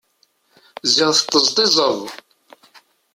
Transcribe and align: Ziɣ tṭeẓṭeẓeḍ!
Ziɣ 0.93 1.11
tṭeẓṭeẓeḍ! 1.17 1.99